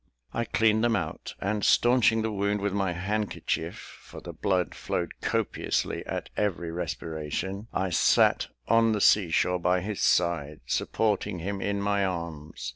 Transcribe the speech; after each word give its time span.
I 0.33 0.45
cleaned 0.45 0.83
them 0.83 0.95
out; 0.95 1.35
and, 1.39 1.63
staunching 1.63 2.23
the 2.23 2.31
wound 2.31 2.59
with 2.59 2.73
my 2.73 2.93
handkerchief, 2.93 3.99
for 4.01 4.19
the 4.19 4.33
blood 4.33 4.73
flowed 4.73 5.21
copiously 5.21 6.03
at 6.07 6.31
every 6.35 6.71
respiration, 6.71 7.67
I 7.71 7.91
sat 7.91 8.47
on 8.67 8.93
the 8.93 8.99
sea 9.01 9.29
shore 9.29 9.59
by 9.59 9.81
his 9.81 10.01
side, 10.01 10.61
supporting 10.65 11.37
him 11.37 11.61
in 11.61 11.79
my 11.81 12.03
arms. 12.03 12.69